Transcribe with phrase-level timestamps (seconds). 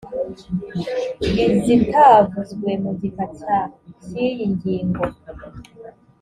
[1.57, 3.57] izitavuzwe mu gika cya
[4.03, 5.03] cy iyi ngingo